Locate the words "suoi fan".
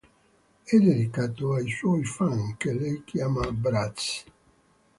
1.69-2.55